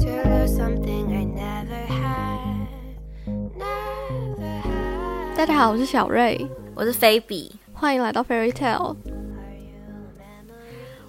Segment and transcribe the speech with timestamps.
[0.00, 2.68] To lose something I never had.
[3.56, 5.34] Never had.
[5.34, 7.50] 大家好，我是小瑞，我是菲比。
[7.72, 8.96] 欢迎来到 Fairy Tale。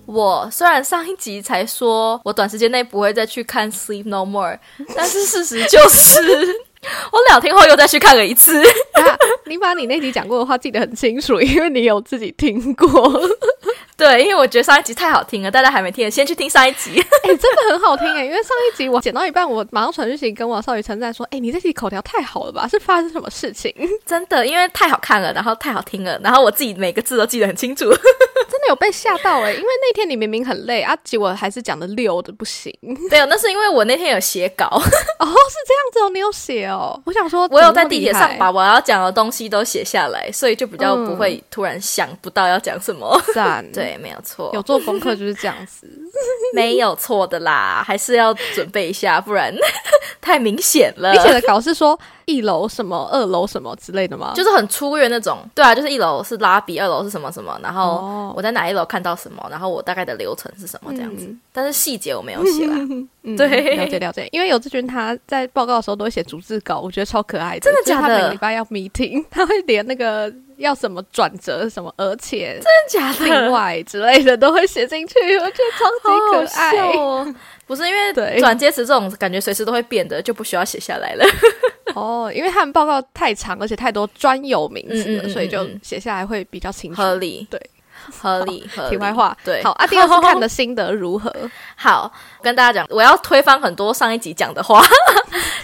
[0.05, 4.54] 我虽然上一集才说我短时间内不会再去看《Sleep No More》，
[4.95, 6.21] 但是事实就是，
[7.11, 8.59] 我两天后又再去看了一次。
[8.93, 12.90] 啊，你把你那集讲过的话记得很清楚，因为你有自己听过。
[13.95, 16.99] 对，因为我觉得上一集太好听了，大家还没听先去听上一集。
[16.99, 18.26] 哎、真的很好听哎！
[18.26, 22.67] 因为上一集我剪到一半，我马上传讯息跟王少宇称赞说：“哎、你这集口条太好了吧？
[22.67, 23.71] 是发生什么事情？
[24.04, 27.85] 真的，因为太好看了，然后太好听了，然后我自己每个字都记得很清楚。
[28.50, 29.52] 真的有被吓到哎！
[29.54, 32.73] 因为那天你明明很累啊，结果还是讲的溜的不行。
[33.09, 36.99] 对啊，那是因为我那天有写稿， 哦，是这样子哦，你有写哦。
[37.05, 43.20] 我想说，我有在地铁上把，我要讲的东西都写下来，所以就比较不会突然想不到要讲什么。
[43.34, 43.66] 赞。
[43.72, 45.87] 对，没有错，有做功课就是这样子。
[46.54, 49.54] 没有错的啦，还是要准备一下，不然
[50.20, 51.20] 太明显了你。
[51.20, 51.98] 写的稿是说
[52.32, 54.34] 一楼什么，二楼什么之类的吗？
[54.35, 62.76] 就是很粗略那种，对啊，就是一楼是拉比，二楼是什么什么，然后哦我在哪一楼看到什么，然后我大概的流程是什么这样子，嗯但是细节我没有写啦。
[63.24, 64.28] 嗯对了解了解。
[64.31, 67.59] 因为有志军他在报告的时候都会写逐字稿，我觉得超可爱的。
[67.59, 76.72] 真的假的他假的每个礼拜要 meeting， 他会连那个要什么转折什么，而且 真的假的另外之类的都会写进去，我觉得超级可爱。
[76.72, 77.35] 好好笑哦！
[77.68, 81.24] 不是因为转接词这种感觉随时都会变的，就不需要写下来了。
[81.95, 87.01] 哦，因为他们报告太长，而且太多专有名词了，嗯嗯嗯所以就写下来会比较清楚。
[87.01, 87.59] 合理，对，
[88.22, 88.89] 合理， 合理。
[88.91, 91.34] 题外话，对，好啊，第二次看的心得如何？
[91.75, 94.84] 好，跟大家讲，我要推翻很多上一集讲的话。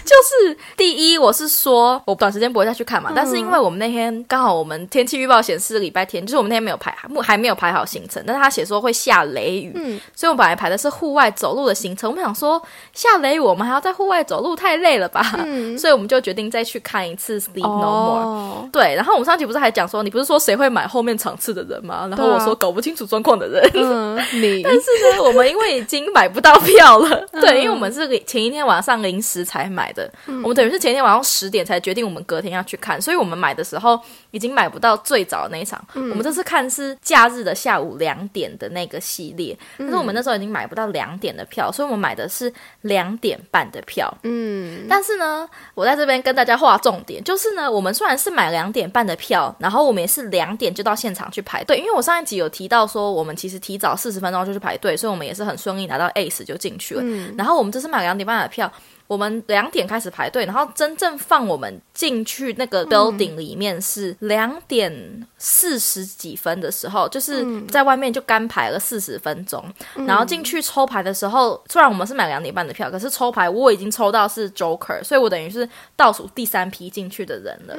[0.08, 12.10] 就是第一，我是说我短时间不会再去看嘛，但是因为我们那天刚好我们天气预报显示礼拜天，就是我们那天没有排，目还没有排好行程，但是他写说会下雷雨，嗯所以我们本来排的是户外走路的行程。
[12.10, 12.60] 我们想说
[12.94, 15.34] 下雷雨，我们还要在户外走路，太累了吧？
[15.44, 18.22] 嗯 所以我们就决定再去看一次《Sleep No More》。
[18.26, 22.06] 哦，对，然后我们上集不是还讲说，你不是说谁会买后面场次的人吗？
[22.08, 23.70] 然后我说搞不清楚状况的人。
[23.74, 24.80] 嗯，你 但是
[25.16, 33.98] 呢，我们因为已经买不到票了，嗯对，因为我们是前一天晚上临时才买的，我们等于是前一天晚上十点才决定我们隔天要去看，所以我们买的时候
[34.30, 35.82] 已经买不到最早的那一场。
[35.94, 44.12] 嗯我们这次看是假日的下午两点的那个系列，但是我们那时候已经买不到两点的票，所以我们买的是两点半的票。
[44.22, 57.02] 嗯，但是呢，我在这边跟大家划重点，就是呢，我们虽然是买两点半的票，然后我们也是两点就到现场去排队，因为我上一集有提到说，我们其实提早四十分钟就去排队，所以我们也是很顺利拿到 Ace 就进去了。
[57.36, 58.72] 然后我们这次买两点半的票。
[59.08, 69.64] 我们两点开始排队，然后真正放我们进去那个 building 里面是两点四十几分的时候，就是在外面就干排了四十分钟，
[70.06, 77.74] 然后进去抽牌的时候，虽然我们是买两点半的票，可是抽牌我已经抽到是 Joker，所以我等于是倒数第三批进去的人了。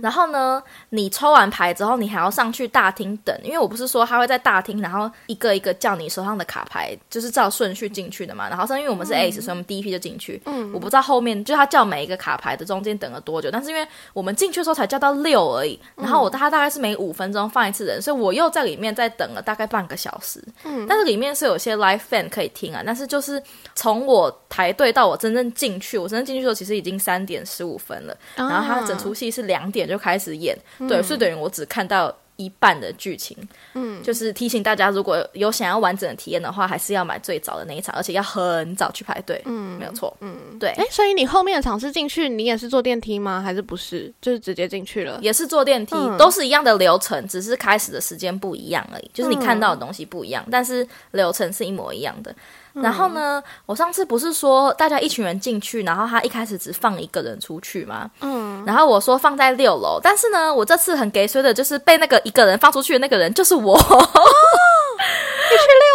[0.00, 8.48] 然后呢，你抽完牌之后，你还要上去大厅等，因为我不是说他会在大厅，然后一个一个叫你手上的卡牌，就是照顺序进去的嘛。
[8.48, 10.40] 然后是因为我们是 Ace，、所以我们第一批就进去。
[10.46, 20.40] 嗯我不知道后面就他叫每一个卡牌的中间等了多久，但是因为我们进去的时候才叫到六而已，然后我他大概是每五分钟放一次人，所以我又在里面再等了大概半个小时。
[20.88, 23.42] 但是里面是有些 live fan 可以听啊，但是就是
[23.74, 30.56] 从我排队到我真正进去，我真正进去的时候其实已经三点十五分了，然后他整出戏是两点就开始演，
[30.88, 32.14] 对，所以等于我只看到。
[32.40, 33.36] 一半的剧情，
[33.74, 43.42] 嗯，就是提醒大家，如果有想要完整的体验的话，还是要买最早的那一场，而且要很早去排队，嗯，没有错，嗯，对，哎，所以你后面的场次进去，你也是坐电梯吗？
[43.42, 44.10] 还是不是？
[44.22, 45.18] 就是直接进去了？
[45.20, 52.34] 也是坐电梯，嗯都是一样的流程，只是开始的时间不一样而已，就是你看到的东西不一样，但是流程是一模一样的。
[52.72, 58.08] 然后呢，我上次不是说大家一群人进去，然后他一开始只放一个人出去吗？
[58.20, 63.78] 嗯，然后我说放在六楼，但是呢，我这次很给水的，就是被那个一个人放出去的那个人就是我。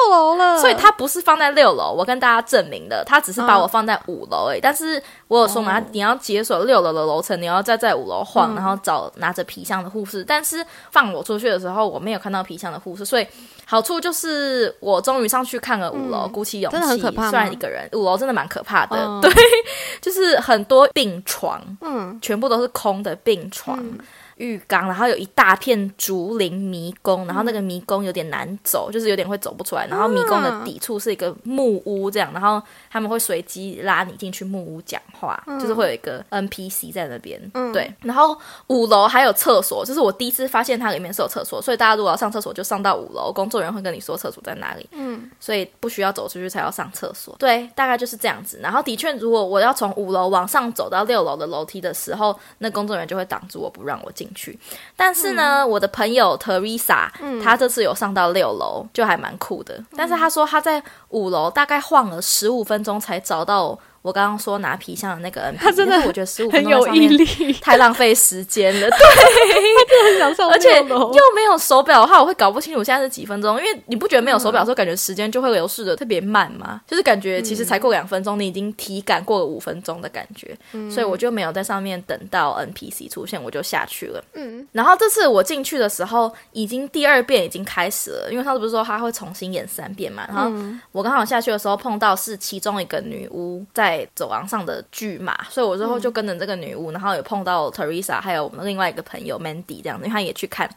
[0.05, 4.59] 六楼了，所以他不是放在六楼，我跟大家证明的，他只是把我放在五楼而已。
[4.61, 10.23] 但是我有说嘛，你要解锁六楼的楼层，你要再在五楼晃，然后找拿着皮箱的护士。
[10.23, 13.27] 但是放我出去的时候，我没有看到皮箱的护士，所以
[13.65, 16.77] 好处就是我终于上去看了五楼，鼓起勇气。
[16.77, 19.31] 真的很可怕虽然一个人，五楼真的蛮可怕的，嗯对，
[20.01, 23.83] 就是很多病床，嗯，全部都是空的病床。
[24.37, 29.87] 浴缸，然后有一大片竹林迷宫，然后那个迷宫有点难走，就是有点会走不出来。
[29.87, 37.39] 然后迷宫的底处是一个木屋，这样，然后他们会随机拉你进去木屋讲话，就是会有一个 NPC 在那边。
[37.71, 38.37] 对，然后
[38.67, 44.87] 五楼还有厕所，就是我第一次发现它里面是有厕所，所以大家如果要上厕所就上到五楼，工作人员会跟你说厕所在哪里。
[44.91, 47.35] 嗯，所以不需要走出去才要上厕所。
[47.39, 48.59] 对，大概就是这样子。
[48.61, 54.57] 然后的确，如果我要从五楼往上走到六楼的楼梯的时候，那工作人员就会挡住我不让我进去。
[54.95, 57.07] 但是呢，我的朋友 Teresa，
[57.43, 59.83] 她这次有上到六楼，就还蛮酷的。
[59.95, 66.85] 但是她说她在五楼大概晃了十五分钟才找到我刚刚说拿皮箱的那个 NP，他真的我觉得十五分钟
[67.59, 68.87] 太浪费时间了。
[68.87, 68.99] 对，
[69.89, 73.57] 他很享受而且又没有手表的话，我会搞不清楚现在是几分钟。
[73.57, 76.79] 因为你不觉得没有手表的时候，感觉时间就会流逝的特别慢吗？
[76.85, 80.55] 就是感觉其实才过两分钟，你已经体感过了五分钟的感觉。
[80.91, 84.23] 所以我就没有在上面等到 NPC 出现，我就下去了。
[84.35, 90.27] 嗯，然后这次我进去的时候，已经第二遍已经开始了，因为他不是说他会重新演三遍嘛。
[90.27, 90.51] 然后
[90.91, 100.69] 我刚好下去的时候碰到是其中一个女巫在走廊上的巨马，所以我之后就跟着这个女巫，然后也碰到 Teresa，还有我们另外一个朋友 Mandy 这样子，因为他也去看。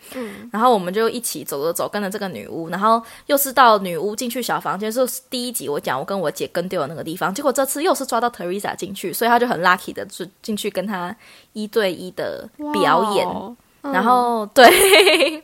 [0.52, 11.14] 然后我们就一起走着走，跟着这个女巫，然后又是到女巫进去小房间，就是第一集我讲我跟我姐跟丢的那个地方，结果这次又是抓到 Teresa 进去，所以他就很 lucky 的就进去跟她
[11.54, 13.26] 一对一的表演。
[13.80, 15.42] 然后 对，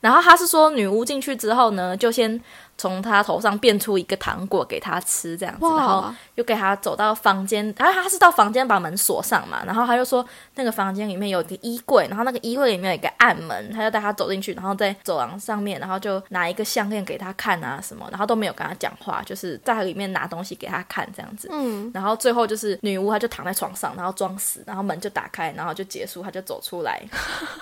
[0.00, 2.40] 然后他是说女巫进去之后呢，就先
[2.82, 10.26] 从他头上变出一个糖果给他吃，这样子，然后又给他走到房间，然后他是到房间把门锁上嘛，然后他就说
[10.56, 27.00] 那个房间里面有一个衣柜，然后那个衣柜里面有一个暗门，他就带他走进去，然后在走廊上面，然后就拿一个项链给他看啊什么，然后都没有跟他讲话，就是在里面拿东西给他看这样子，嗯，然后最后就是女巫，她就躺在床上，然后装死，然后门就打开，然后就结束，她就走出来。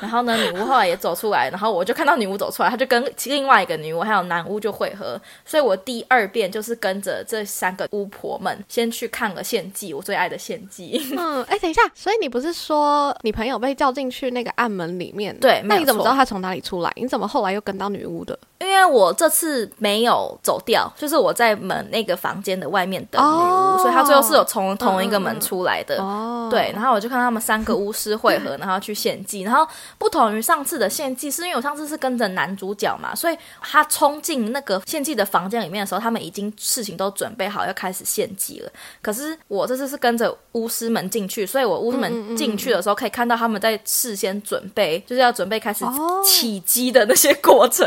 [0.01, 5.10] 然后呢，女巫后来也走出来，然后我就看到女巫走出来，她就跟另外一个女巫还有男巫就会合。
[5.45, 11.01] 所以我第二遍就是跟着这三个巫婆们先去看了献祭，我最爱的献祭。
[11.17, 15.39] 嗯，哎，等一下，所以你不是说你朋友被叫进去那个暗门里面？
[15.39, 16.93] 对那你怎么知道他从哪里出来？
[16.97, 18.39] 你怎么后来又跟到女巫的？
[18.59, 25.97] 因为我这次没有走掉，就是我在门那个房间的外面等女巫，哦所以他最后是有从同一个门出来的。
[26.03, 29.41] 哦，对，然后我就看他们三个巫师会合， 然后去献祭。
[29.41, 29.67] 然后
[29.97, 38.71] 不同于上次的献祭，是因为我上次是跟着男主角嘛，所以他冲进那个献祭的房间里面的时候，他们已经事情都准备好要开始献祭了。
[39.01, 47.87] 可是我这次是跟着巫师们进去，所以我巫师们进去的时候可以看到他们在事先准备，就是要准备开始哦起鸡的那些过程，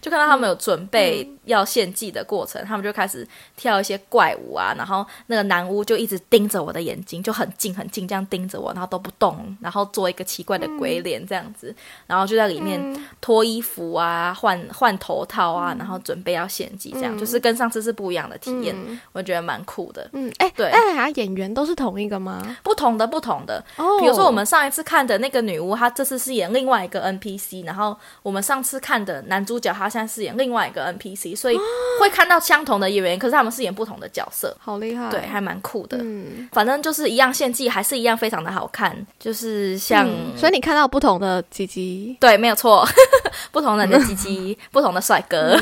[0.00, 3.26] 就看到他们有准备要献祭的过程，他们就开始
[3.56, 11.74] 跳一些怪舞啊，然后那个男巫就一直盯着我的眼睛，就很近很近这样盯着我，然后都不动，然后做一个奇怪的鬼脸这样子，
[12.06, 12.80] 然后就在里面
[13.20, 18.74] 脱衣服啊、换换头套啊，然后准备要献祭，这样、就是跟上次是不一样的体验，
[19.12, 20.08] 我觉得蛮酷的。
[20.12, 22.56] 嗯，哎，对哎呀，演员都是同一个吗？
[22.62, 31.58] 不同的不同的，哦，比如说我们上一次看的那个女巫，她这次是演另外一个 NPC，然后我们上次看的男主角他现在是演另外一个 NPC，所以
[32.00, 35.98] 会看到相同的演员，可是他们是演不同的角色，好厉害，对，还蛮酷的。
[36.00, 40.06] 嗯，反正就是一样献祭，还是一样非常的好看，就是像。
[40.08, 42.86] 嗯所以你看到不同的鸡鸡，对，没有错，
[43.52, 45.54] 不同人的鸡鸡， 不同的帅哥，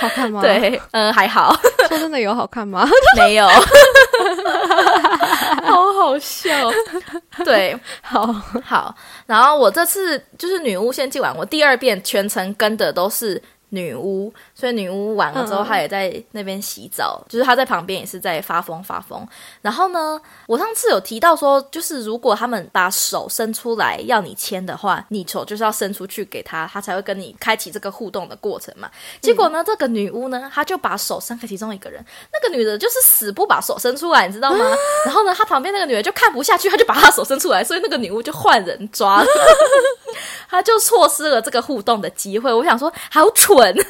[0.00, 1.54] 好看吗？，对，嗯，还好，
[1.88, 2.88] 说真的有好看吗？
[3.16, 3.46] 没有，
[5.64, 6.70] 好好笑，
[7.44, 8.26] 对，好，
[8.64, 8.94] 好，
[9.26, 19.26] 然后我这次就是女巫献祭完，我第二遍全程跟的都是女巫，所以女巫完了之后，嗯她也在那边洗澡，就是她在旁边也是在发疯发疯。
[19.60, 28.90] 然后呢，我上次有提到说，就是如果他们把手伸出来要你牵的话，你手就是要伸出去给他，他才会跟你开启这个互动的过程嘛。
[29.20, 34.64] 结果呢，这个女巫呢，她就把手伸给其中一个人，那个女的就是死不把手伸出来，你知道吗？
[35.04, 39.26] 然后呢，她旁边那个女的就看不下去，她就把她手伸出来，所以那个女巫就换人抓了。
[40.48, 42.52] 她就错失了这个互动的机会。
[42.52, 43.84] 我想说，好蠢，对啊，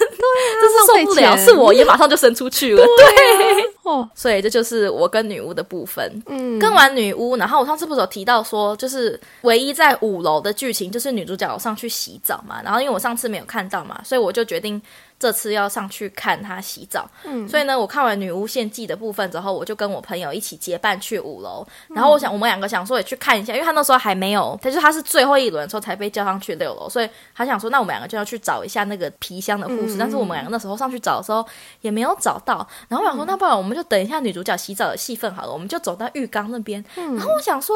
[0.61, 6.23] 这是受不了，是我也马上就伸出去了，对，哦，所以这就是我跟女巫的部分。
[6.27, 14.81] 嗯，跟完女巫，然后我上次不是有提到说，就是唯一在五楼的剧情就是女主角有上去洗澡嘛，然后因为我上次没有看到嘛，所以我就决定
[15.19, 17.09] 这次要上去看她洗澡。
[17.25, 21.67] 嗯所以呢，我看完女巫献祭的部分之后，我就跟我朋友一起结伴去五楼。
[21.89, 29.97] 然后我想，我们两个想说也去看一下，因为他那时候还没有，他就他是最后一轮的时候才被叫上去六楼，所以他想说，那我们两个就要去找一下那个皮箱的护士。
[29.97, 31.47] 嗯但是我们两个那时候上去找的时候
[31.81, 36.85] 也没有找到，然后我想说，那不然我们就等一下女主角洗澡的戏份好了，我们就走到浴缸那边。
[36.95, 37.75] 然后我想说。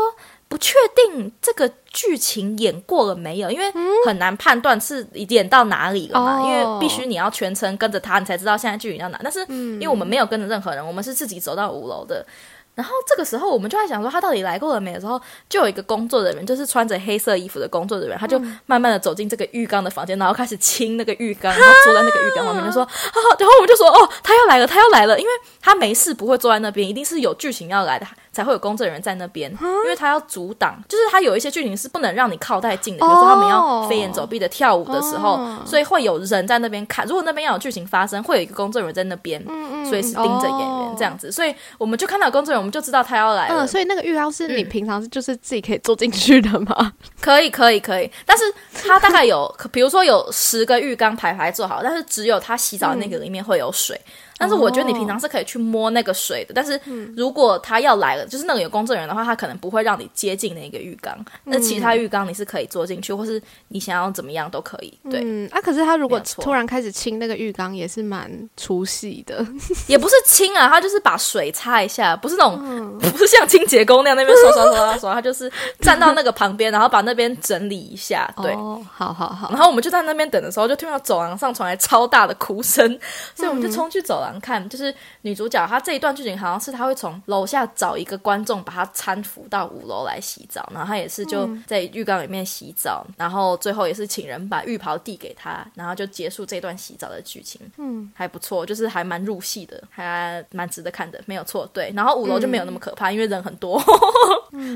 [0.51, 3.65] 不确定这个剧情演过了没有，因为
[4.05, 9.21] 很难判断是演到哪里了嘛，哦因为必须你要全程跟着他，你才知道现在剧情到哪。
[9.23, 12.27] 但是因为我们没有跟着任何人，我们是自己走到五楼的。
[12.75, 28.07] 然后这个时候，我们就在想说他到底来过了没的时候，就有一个工作人员，就是穿着黑色衣服的工作人员，他就慢慢的走进这个浴缸的房间，然后开始亲那个浴缸，然后坐在那个浴缸旁边，就说啊，然后我们就说哦，他要来了，他要来了，因为他没事不会坐在那边，一定是有剧情要来的。
[28.33, 37.05] 才会有工作人员在那边，因为他要阻挡，就是他有一些剧情是不能让你靠太近的，比如说他们要飞檐走壁的跳舞的时候，哦所以会有人在那边看。
[37.07, 39.45] 如果那边要有剧情发生，会有一个工作人员在那边，
[39.85, 41.33] 随时盯着演员哦这样子。
[41.33, 43.65] 所以我们就看到工作人员，我们就知道他要来了。
[43.65, 46.93] 嗯，所以那个浴缸是你平常就是自己可以坐进去的吗？
[47.21, 48.11] 可以，可以，可以。
[48.25, 48.45] 但是
[48.85, 54.01] 它大概有，比如说有十个浴缸排排做好，但是只有他洗澡的那个里面会有水。
[54.41, 56.81] 但是我觉得你平常是可以去摸那个水的，但是
[57.15, 61.15] 如果他要来了，就是那个有工作人员的话，他可能不会让你接近那个浴缸。
[61.45, 64.99] 那其他浴缸你是可以坐进去，或是你想要怎么样都可以。
[65.11, 69.47] 对，嗯，啊，可是他如果突然开始清那个浴缸，也是蛮出戏的。
[69.87, 78.33] 也不是清啊，他就是把水擦一下，不是那种、不是像清洁工那样那边刷刷刷刷刷，他就是站到那个旁边，然后把那边整理一下。
[78.43, 82.99] 对，哦，好好好，然后我们就在那边等的时候，就听到走廊上传来超大的哭声，
[83.35, 84.69] 所以我们就冲去走廊看。
[84.69, 97.61] 就是女主角她这一段剧情好像是她会从楼下找一个观众，把她搀扶到五楼来洗澡，然后她也是就在浴缸里面洗澡，然后最后也是请人把浴袍递给她，然后就结束这段洗澡的剧情。
[97.79, 101.67] 嗯，还不错，就是还蛮入戏的，还蛮值得看的，没有错。
[101.73, 103.83] 对，然后五楼就没有那么可怕，因为人很多。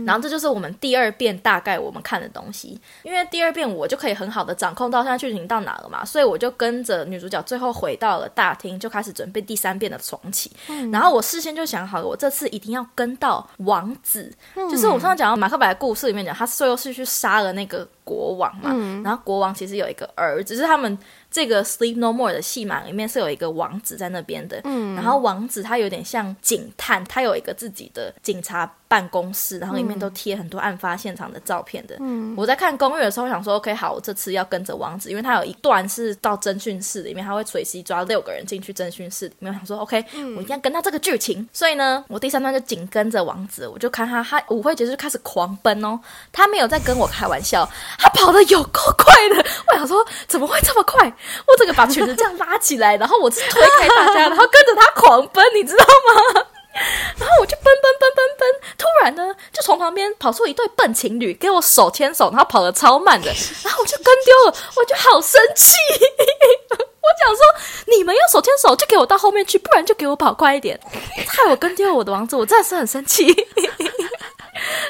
[0.06, 10.50] 然后这就是我们第二遍大概我们看的东西，因为第二遍我就可以很好的掌控到现在剧情到哪了嘛，所以我就跟着女主角最后回到了大厅，就开始准备第三遍的重启。
[10.92, 18.70] 然后我事先就想好了，我这次一定要跟到王子，就是我上次讲到马克白的故事里面讲，他最后是去杀了那个国王嘛，
[19.02, 20.98] 然后国王其实有一个儿子，是他们。
[21.34, 31.96] 这个《Sleep No More》的戏码里面是有一个王子在那边的，嗯然后王子他有点像警探，他有一个自己的警察办公室，然后里面都贴很多案发现场的照片的。
[32.36, 39.52] 我在看攻略的时候想说，OK，好，我这次要跟着王子，因为他有一段是到侦讯室里面，他会随机抓六个人进去侦讯室里面。
[39.52, 40.04] 我想说，OK，
[40.36, 45.98] 我一定要跟到这个剧情，所以呢，我第三段就紧跟着王子，我就看他，他舞会结束就开始狂奔哦，
[46.30, 49.96] 他没有在跟我开玩笑，他跑的有够快的，我想说
[50.28, 51.12] 怎么会这么快？
[51.46, 56.46] 我整个把裙子这样拉起来，然后我是推开大家，然后跟着他狂奔，你知道吗？
[57.18, 63.28] 然后我就奔奔奔奔奔，突然呢，就从旁边跑出一对笨情侣，给我手牵手，然后跑得超慢的，
[63.62, 65.72] 然后我就跟丢了，我就好生气。
[67.04, 67.44] 我讲说，
[67.96, 70.80] 你们要手牵手就给我到后面去，不然就给我跑快一点，
[71.28, 73.32] 害我跟丢了我的王子，我真的是很生气。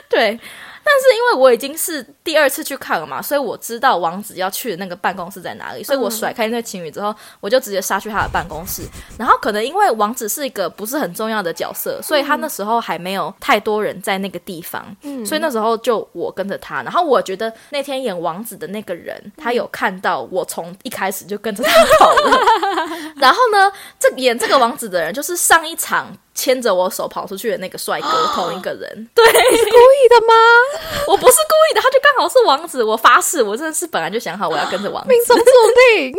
[0.08, 0.40] 对。
[0.84, 8.82] 但是因为我已经是第二次去看了嘛，所以我知道王子要去的那个办公室在哪里，所以我甩开那对情侣之后，我就直接杀去他的办公室。
[9.18, 14.84] 然后可能因为王子是一个不是很重要的角色，所以他那时候还没有太多人在那个地方，
[15.24, 16.82] 所以那时候就我跟着他。
[16.82, 22.40] 然后我觉得那天演王子的那个人，他有看到我从一开始就跟着他跑了。
[23.16, 26.14] 然后呢，这演这个王子的人就是上一场。
[26.34, 30.34] 牵着我手跑出去的那个帅哥，同一个人， 对，是故意的吗？
[31.06, 36.12] 我不是故意的，他就刚好是王子，我发誓，我真的是本来就想好我要跟着王子，命中注定。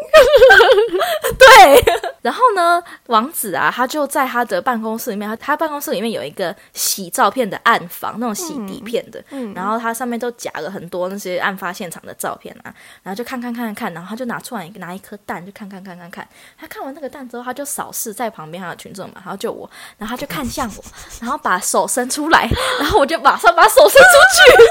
[3.07, 16.27] 王子啊，他就在他的办公室里面，他他办公室里面有一个洗照片的暗房，那种洗底片的，然后他上面都夹了很多那些案发现场的照片啊，然后就看看看看，然后他就拿出来拿一颗蛋，就看看看看看，
[16.57, 20.83] 他看完那个蛋之后，他就扫视在旁边他的群众嘛，然后就我，然后他就看向我，
[21.21, 24.63] 然后把手伸出来，然后我就马上把手伸出去，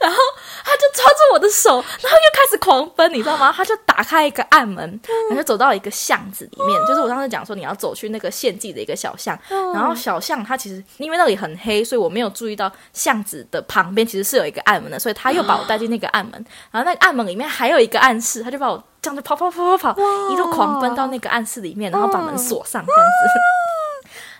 [0.00, 0.18] 然后
[0.64, 3.52] 他就抓住我的手，然后又开始狂奔，你知道吗？
[3.54, 9.38] 他就打开一个暗门，然后就走到一个巷子里面，就是我当时讲说你要走去那个献祭的一个小巷，
[9.72, 16.32] 然后小巷它其实因为那里很黑，所以我没有注意到巷子的旁边其实是有一个暗门的，所以他又把我带进那个暗门，
[16.72, 20.02] 然后那个暗门里面还有一个暗室，他就把我这样就跑跑跑跑跑，
[20.32, 23.63] 一路狂奔到那个暗室里面，然后把门锁上这样子。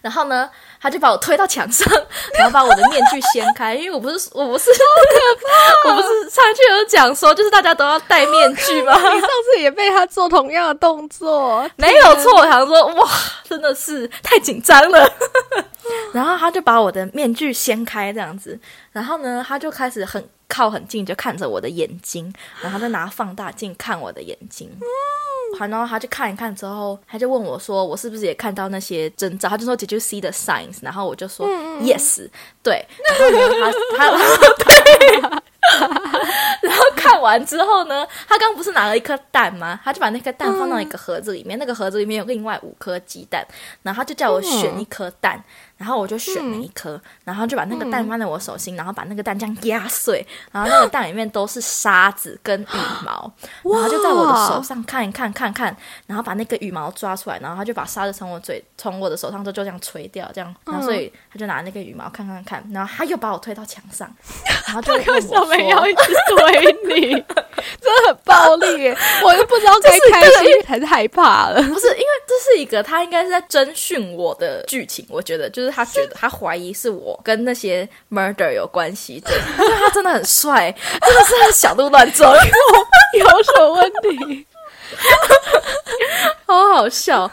[0.05, 0.47] 然后呢，
[0.83, 1.91] 他就把我推到墙上，
[2.39, 4.71] 然后把我的面具掀开，因为我不是我不是
[5.89, 8.93] 我不是上去有讲说，就是大家都要戴面具吗？
[9.01, 13.09] 你上次也被他做同样的动作，没有错，我想说哇，
[13.49, 15.11] 真的是太紧张了。
[16.13, 18.59] 然后他就把我的面具掀开这样子，
[18.93, 20.23] 然后呢，他就开始很
[20.55, 22.33] 靠很近，就看着我的眼睛，
[22.63, 24.71] 然后就拿放大镜看我的眼睛。
[25.59, 31.49] 然后他就看一看之后，他就问我说：“我是不是也看到那些征兆？”他就说：“Did you see the signs？” 然后我就说、
[31.81, 32.29] “Yes。”
[32.63, 35.21] 对，然后呢，他他 对
[36.63, 39.81] 然后看完之后呢，他刚不是拿了一颗蛋吗？
[39.85, 43.47] 他就把那颗蛋放到一个盒子里面，那个盒子里面有另外五颗鸡蛋，
[43.83, 45.43] 然后他就叫我选一颗蛋，
[45.77, 52.67] 然后我就选了一颗，然后就把那个蛋放在我手心，然后把那个蛋这样压碎，然后那个蛋里面都是沙子跟羽
[53.05, 55.77] 毛，然后就在我的手上看一看看看，
[56.07, 64.13] 然后把那个羽毛抓出来，然后他就把沙子从我嘴从我的手上就就这样吹掉，这样，然后所以他就拿那个羽毛看看看，然后他又把我推到墙上，
[64.67, 65.13] 然后就问我
[65.47, 66.03] 为什么要一直
[66.37, 67.11] 推你？
[67.81, 68.97] 真的很暴力耶！
[69.23, 71.63] 我都不知道该开心还是害怕了。
[71.63, 82.33] 不是，因为这是一个他应该是在征询我的剧情，我觉得就是他觉得他怀疑是我跟那些 murder 有关系的，因 为他真的很帅，真的是很小鹿乱撞，
[83.19, 84.47] 有什么问题？
[86.47, 87.31] 好好笑。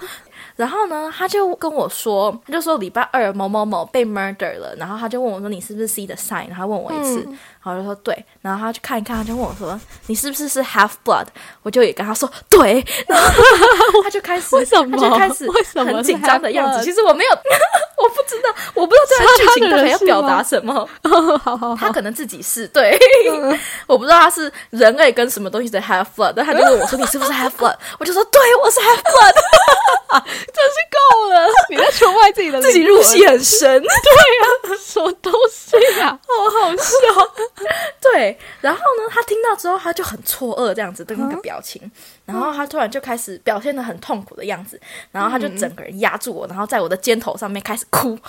[0.57, 11.25] 然后呢，他就跟我说，他就说礼拜二某某某被 murder 了，然后他就问我说你是不是 see the sign，然后他问我一次，嗯然后我就说对，然后他去看一看，他就问我说你是不是是 half blood，
[11.63, 15.49] 我就也跟他说对，然后他就开始为什么他就开始
[15.79, 17.31] 很紧张的样子，其实我没有，
[18.03, 19.05] 我不知道，我不知道
[19.37, 20.71] 这个剧情到底要表达什么。
[21.03, 22.97] 好好好，他可能自己是对，
[23.85, 31.47] 我不知道他是人类跟什么东西的 half blood，但他就问我说你是不是 half blood，我就说对，我是 half blood，真是够了！
[31.69, 37.31] 你在出卖自己的自己入戏很深，对啊什么东西呀、好好笑。
[38.01, 41.91] 对，然后呢，他听到之后他就很错愕这样子的那个表情，
[42.25, 44.79] 然后他突然就开始表现的很痛苦的样子，
[45.11, 48.17] 然后他就整个人压住我，然后在我的肩头上面开始哭。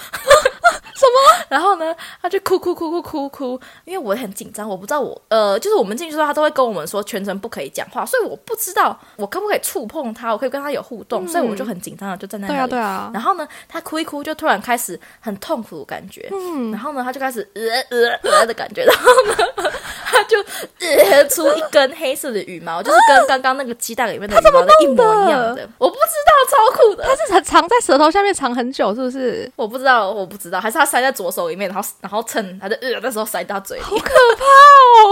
[0.94, 1.46] 什么？
[1.48, 12.70] 然后呢，他就哭哭哭哭哭哭，因为我很紧张，我不知道我呃，就是我们进去之后，他都会跟我们说全程不可以讲话，所以我不知道我可不可以触碰他，我可以跟他有互动，所以我就很紧张的就站在那里。
[12.70, 13.10] 对啊，对啊。
[13.12, 16.28] 然后呢，他哭一哭，就突然开始很痛苦的感觉。
[16.30, 19.72] 嗯，然后呢，他就开始呃呃呃的感觉，然后呢，
[20.06, 20.38] 他就
[20.80, 25.68] 呃出一根黑色的羽毛，就是跟刚刚那个鸡蛋里面的羽毛的一模一样的。
[25.78, 27.04] 我不知道，超酷的。
[27.04, 29.50] 它是藏藏在舌头下面藏很久，是不是？
[29.56, 33.82] 我不知道，我不知道，还是他塞在左手里面，然后然后趁他的呃那时候塞到嘴里。
[33.82, 34.44] 好可怕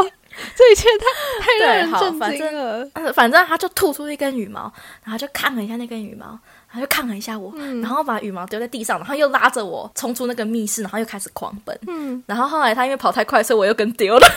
[0.02, 0.11] 哦！
[0.57, 1.04] 这一切太
[1.45, 2.88] 太让人震反正惊了。
[2.95, 4.73] 呃反正他就吐出一根羽毛，
[5.04, 6.39] 然后就看了一下那根羽毛，
[6.71, 7.52] 然后就看了一下我，
[7.83, 11.76] 然后把羽毛丢在地上，然后又拉着我冲出那个密室，然后又开始狂奔。
[11.89, 14.26] 嗯，然后后来他因为跑太快，所以我又跟丢了。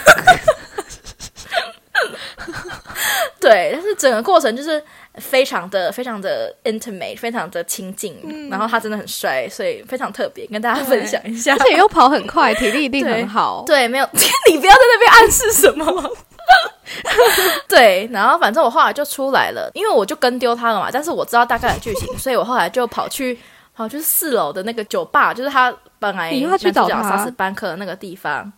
[3.39, 4.82] 对，但是整个过程就是
[5.15, 8.17] 非常的、非常的 intimate，非常的亲近。
[8.50, 11.60] 然后他真的很帅，所以非常特别，跟大家分享一下而。
[11.67, 13.63] 且又跑很快，体力一定很好。
[13.67, 14.10] 对，没有，
[14.50, 16.17] 你不要在那边暗示什么。
[17.67, 23.38] 对，然后反正我后来就出来了，因为我就跟丢他了嘛，但是我知道大概的剧情，所以我后来就跑去
[23.75, 28.51] 跑去四楼的那个酒吧，就是他本来主角杀死班克的那个地方。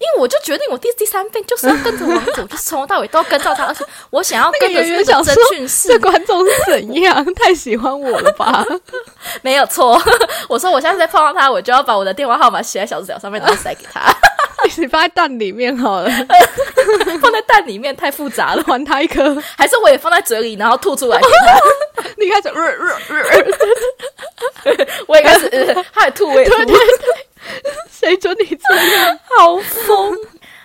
[0.00, 7.34] 因为我就决定，我第第三遍就是要跟着王子，我就从头到尾都要跟到他，而且我想要跟着圆圆去那个想说侦讯室这，观众是怎样？
[7.34, 8.64] 太喜欢我了吧？
[9.42, 10.00] 没有错。
[10.48, 14.00] 我说我下次再碰到他，我就要把我的电话号码写在小纸条上面，然后塞给他，
[14.78, 16.10] 你放在蛋里面好了，
[17.20, 19.36] 放在蛋里面太复杂了，还他一颗。
[19.58, 21.60] 还是我也放在嘴里，然后吐出来给他。
[22.16, 22.50] 你开始，
[25.06, 26.56] 我也开始，呃、他也吐，我也吐，
[27.90, 29.18] 谁准你这样？
[29.38, 30.16] 好疯。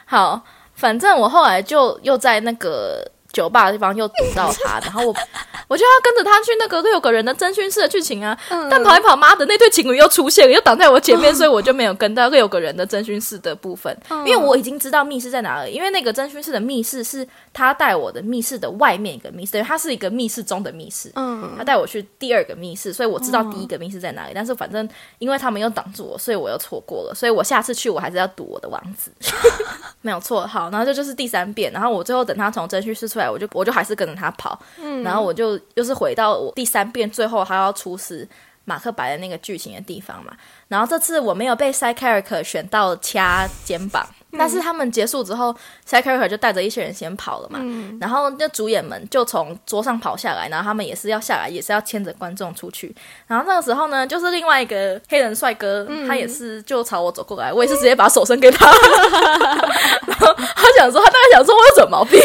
[0.05, 0.41] 好，
[0.73, 5.13] 反正我后来就又在那个酒吧的地方又堵到他，然后我
[5.67, 8.37] 我就要跟着他去那个六个人的侦讯室的剧情啊。
[8.71, 13.95] 但跑一跑，妈的，那对情侣又出现了，又挡在我前面，所以我就没有跟到六个人的侦讯室的部分，
[14.25, 15.73] 因为我已经知道密室在哪里。
[15.73, 21.11] 因为那个侦讯室的密室是他带我的密室的外面一个密室，等于它是一个密室中的密室。
[21.15, 24.31] 嗯，他带我去第二个密室，所以我知道第一个密室在哪里。
[24.33, 24.87] 但是反正
[25.19, 27.13] 因为他们又挡住我，所以我又错过了。
[27.13, 29.11] 所以我下次去我还是要赌我的王子，
[30.01, 30.45] 没有错。
[30.47, 31.71] 好，然后这就是第三遍。
[31.71, 34.59] 然后我最后等他从侦讯室出来，我就我就还是跟着他跑。
[34.79, 38.27] 嗯，然后我就又是回到我第三遍最后他要出示
[38.63, 40.31] 马克白的那个剧情的地方嘛。
[40.67, 44.07] 然后这次我没有被塞凯尔克选到掐肩膀。
[44.37, 47.59] 但是他们结束之后 s d e character 就带着一些人先跑了嘛，
[47.99, 52.95] 然后那主演们就从桌上跑下来，然后他们也是要下来，也是要牵着观众出去。
[53.27, 58.65] 然后那个时候呢，就是另外一个黑人帅哥，他也是就朝我走过来，我也是直接把手伸给他，
[60.07, 62.19] 然后他想说，他大概想说我有什么毛病，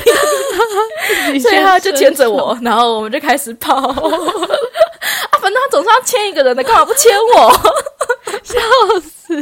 [1.40, 3.74] 所以他就牵着我，然后我们就开始跑。
[3.80, 7.52] 啊，反正他总是要牵一个人的，干嘛不牵我？
[8.44, 8.58] 笑
[9.00, 9.34] 死！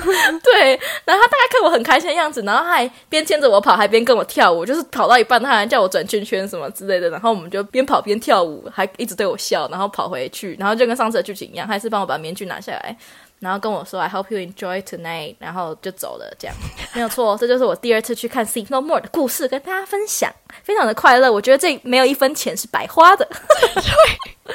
[0.42, 12.96] 对，然后他大家看我很开心的样子，然后他还边牵着我跑，还边跟我跳舞，就是跑到一半，他还叫我转圈圈什么之类的，然后我们就边跑边跳舞，还一直对我笑，然后跑回去，然后就跟上次的剧情一样，还是帮我把面具拿下来，
[13.44, 16.56] 然后跟我说 I hope you enjoy tonight，然后就走了，这样
[16.94, 17.36] 没有错。
[17.38, 21.30] 这就是我第二次去看《See No More》的故事，跟大家分享，非常的快乐。
[21.30, 24.54] 我觉得这没有一分钱是白花的，对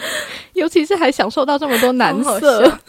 [0.53, 2.79] 尤其是还享受到这么多男色，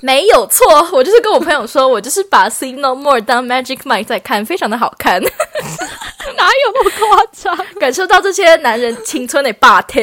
[0.00, 0.66] 没有错。
[0.92, 7.66] 我就是跟我朋友说，我就是把《See No More》当 Magic Mike 在看，非常的好看，哪有那么夸张？
[7.78, 10.00] 感受到这些男人青春的霸体。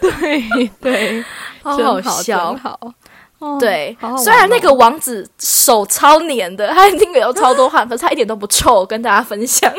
[0.00, 1.24] 对对，
[1.62, 2.94] 好好笑好。
[3.38, 9.72] 哦对好好玩，虽然那个哦王子手超黏的，他一定有超多汗，可是他一点都不臭，跟大家分享。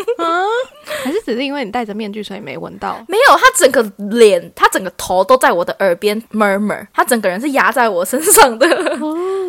[0.86, 2.98] 还是只是因为你戴着面具，所以没闻到。
[3.08, 3.82] 没有，他整个
[4.16, 8.68] 脸，他整个头都在我的耳边 murmur，他整个人是压在我身上的，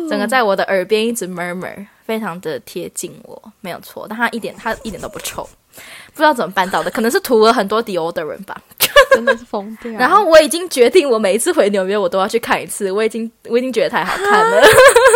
[0.09, 4.05] 整个在我的耳边一直 murmur，非常的贴近我，没有错。
[4.09, 5.47] 但他一点他一点都不臭，
[6.13, 8.59] 不知道怎么办到的，可能是涂了很多 deodorant 吧。
[9.15, 9.91] 真的是疯掉。
[9.93, 12.91] 然后我已经决定，我每一次回纽约，我都要去看一次。
[12.91, 14.61] 我已经我已经觉得太好看了，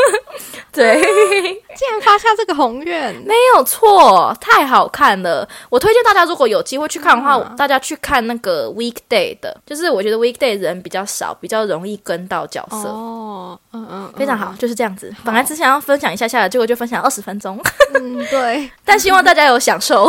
[0.71, 1.01] 对。
[1.75, 5.47] 竟然发下这个宏愿，没有错，太好看了。
[5.71, 12.77] 我推荐大家，如果有机会去看的话，嗯大家去看那个 weekday 的，就是我觉得 weekday 人比较少，比较容易跟到角色。
[12.89, 15.11] 哦，嗯嗯，非常好，就是这样子。
[15.25, 17.59] 本来只想要分享一下下来，结果就分享二十分钟，
[17.95, 20.07] 嗯，对，但希望大家有享受，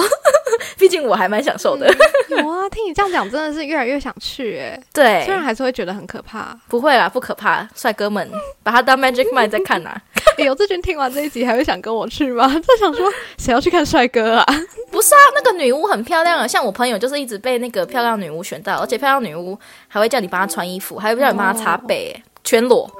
[0.78, 1.86] 毕竟我还蛮享受的。
[2.28, 2.68] 有啊。
[2.70, 4.80] 听你这样讲，真的是越来越想去哎。
[4.92, 6.56] 对虽，然还是会觉得很可怕。
[6.68, 8.28] 不会啦，不可怕，帅哥们
[8.62, 9.94] 把他当 Magic Mike 在看呐、
[10.38, 12.48] 哎 呦，这群听完这一集还会想跟我去吗？
[12.48, 13.08] 在想说
[13.38, 14.46] 谁要去看帅哥啊？
[14.90, 22.90] 不是啊，那个女巫很漂亮啊，像我朋友就是一直被那个漂亮女巫选到，而且漂亮女巫还会叫你帮她穿衣服，还会叫你帮她擦背、欸全裸。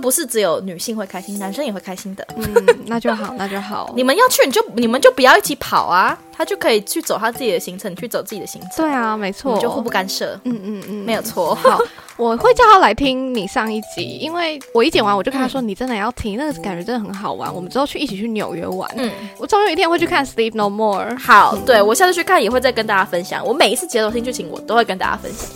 [0.00, 2.26] 不是只有女性会开心，男生也会开心的。
[2.36, 3.92] 嗯， 那就好，那就好。
[3.96, 11.54] 你们要去，你就你们就不要一起跑啊，他就可以去走他自己的行程，你去走自己的行程，对啊，没错，们就互不干涉，嗯嗯嗯，没有错。
[11.56, 11.78] 好，
[12.16, 17.52] 我会叫他来听你上一集，因为我一剪完我就跟他说，你真的要听，那个感觉真的很好玩。
[17.54, 18.90] 我们之后去一起去纽约玩。
[18.96, 21.04] 嗯，我终有一天会去看《Sleep No More》。
[21.18, 23.44] 好，对我下次去看也会再跟大家分享。
[23.44, 25.48] 我每一次节奏新剧情，我都会跟大家分享。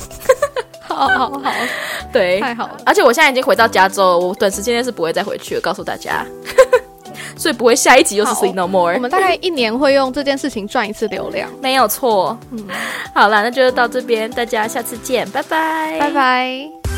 [0.83, 1.53] 好 好好，
[2.13, 2.77] 对，太好了。
[2.85, 6.25] 而且我现在已经回到加州，我短时间内是不会再回去了，告诉大家。
[7.37, 8.95] 所以不会下一集又是 See No More。
[8.95, 11.51] 我们大概一年会用这件事情赚一次流量。
[11.61, 12.39] 没有错。
[12.51, 12.65] 嗯
[13.15, 16.11] 好了，那就到这边，大家下次见，拜拜，拜。
[16.11, 16.92] 拜。